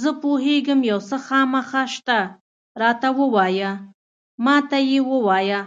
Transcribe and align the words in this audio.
زه 0.00 0.10
پوهېږم 0.22 0.80
یو 0.90 0.98
څه 1.08 1.16
خامخا 1.26 1.82
شته، 1.94 2.18
راته 2.82 3.08
ووایه، 3.18 3.70
ما 4.44 4.56
ته 4.68 4.78
یې 4.90 5.00
ووایه. 5.10 5.60